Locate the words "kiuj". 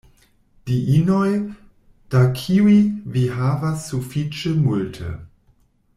2.39-2.79